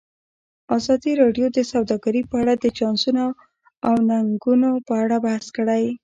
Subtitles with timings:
[0.77, 3.25] ازادي راډیو د سوداګري په اړه د چانسونو
[3.87, 5.83] او ننګونو په اړه بحث کړی.